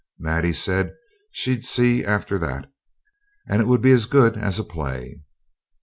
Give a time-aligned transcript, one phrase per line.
[0.17, 0.95] Maddie said
[1.29, 2.71] she'd see after that,
[3.47, 5.21] and it would be as good as a play.